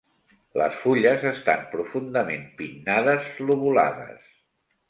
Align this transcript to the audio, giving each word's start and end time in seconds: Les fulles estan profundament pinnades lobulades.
Les 0.59 0.77
fulles 0.85 1.25
estan 1.33 1.61
profundament 1.75 2.49
pinnades 2.63 3.31
lobulades. 3.47 4.29